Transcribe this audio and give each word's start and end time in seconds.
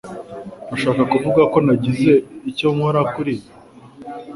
Urashaka 0.69 1.03
kuvuga 1.11 1.41
ko 1.51 1.57
nagize 1.65 2.13
icyo 2.49 2.67
nkora 2.75 3.01
kuri 3.13 3.31
ibi? 3.37 3.49